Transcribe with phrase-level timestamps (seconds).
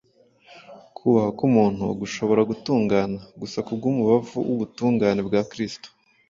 [0.95, 5.87] Kubaha k’umuntu gushobora gutungana gusa ku bw’umubavu w’ubutungane bwa Kristo,